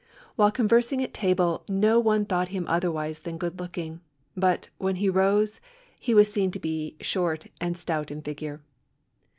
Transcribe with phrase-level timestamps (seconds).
[0.35, 4.01] While conversing at table no one thought him otherwise than good looking;
[4.35, 5.61] but, when he rose,
[5.99, 8.63] he was seen to be short and stout in figure.